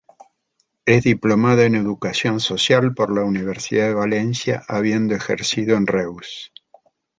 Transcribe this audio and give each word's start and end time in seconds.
Es 0.87 1.03
diplomada 1.03 1.63
en 1.65 1.75
Educación 1.75 2.39
Social 2.39 2.95
por 2.95 3.13
la 3.15 3.23
Universidad 3.23 3.89
de 3.89 3.93
Valencia, 3.93 4.63
habiendo 4.67 5.13
ejercido 5.13 5.77
en 5.77 5.85
Reus. 5.85 6.51